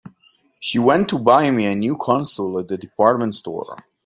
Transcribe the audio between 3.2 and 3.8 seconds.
store.